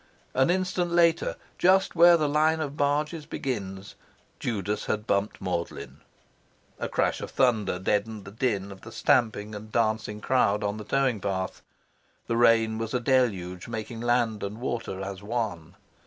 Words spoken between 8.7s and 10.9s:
of the stamping and dancing crowd on the